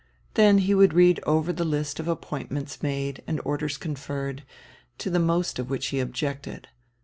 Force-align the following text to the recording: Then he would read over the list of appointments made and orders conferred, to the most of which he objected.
Then 0.33 0.57
he 0.57 0.73
would 0.73 0.95
read 0.95 1.19
over 1.27 1.53
the 1.53 1.63
list 1.63 1.99
of 1.99 2.07
appointments 2.07 2.81
made 2.81 3.21
and 3.27 3.39
orders 3.45 3.77
conferred, 3.77 4.41
to 4.97 5.11
the 5.11 5.19
most 5.19 5.59
of 5.59 5.69
which 5.69 5.89
he 5.89 5.99
objected. 5.99 6.69